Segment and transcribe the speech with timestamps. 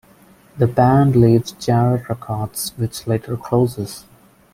[0.57, 4.03] The band leaves Jarrett Records which later closes.